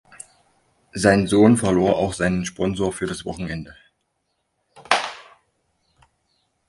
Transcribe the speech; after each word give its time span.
Sein 0.93 1.27
Sohn 1.27 1.57
verlor 1.57 1.95
auch 1.95 2.13
seinen 2.15 2.43
Sponsor 2.43 2.91
für 2.91 3.05
das 3.05 3.23
Wochenende. 3.23 3.75